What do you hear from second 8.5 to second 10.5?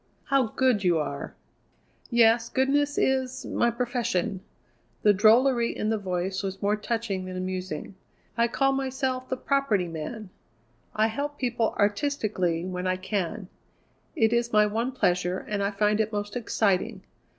myself the Property Man.